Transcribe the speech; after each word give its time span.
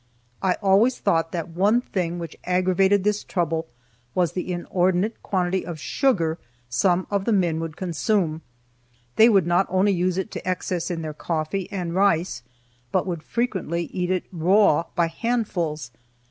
I 0.41 0.55
always 0.63 0.97
thought 0.97 1.31
that 1.31 1.49
one 1.49 1.79
thing 1.79 2.17
which 2.17 2.35
aggravated 2.45 3.03
this 3.03 3.23
trouble 3.23 3.67
was 4.15 4.31
the 4.31 4.51
inordinate 4.51 5.21
quantity 5.21 5.63
of 5.63 5.79
sugar 5.79 6.39
some 6.67 7.05
of 7.11 7.25
the 7.25 7.31
men 7.31 7.59
would 7.59 7.77
consume. 7.77 8.41
They 9.15 9.29
would 9.29 9.45
not 9.45 9.67
only 9.69 9.91
use 9.93 10.17
it 10.17 10.31
to 10.31 10.47
excess 10.47 10.89
in 10.89 11.03
their 11.03 11.13
coffee 11.13 11.71
and 11.71 11.93
rice, 11.93 12.41
but 12.91 13.05
would 13.05 13.21
frequently 13.21 13.91
eat 13.93 14.09
it 14.09 14.23
raw, 14.33 14.85
by 14.95 15.05
handfuls. 15.05 15.91